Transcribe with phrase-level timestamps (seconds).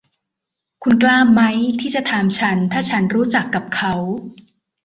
[0.83, 3.93] คุณกล้ามั้ยที่จะถามฉันถ้าฉันรู้จักกับเขา